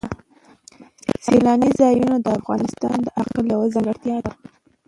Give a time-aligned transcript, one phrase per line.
[1.25, 4.31] سیلاني ځایونه د افغانستان د اقلیم یوه ځانګړتیا ده.